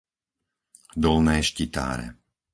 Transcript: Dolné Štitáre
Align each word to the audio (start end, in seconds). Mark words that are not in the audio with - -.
Dolné 1.03 1.37
Štitáre 1.49 2.07